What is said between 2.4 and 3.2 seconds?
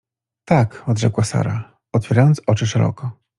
oczy szeroko.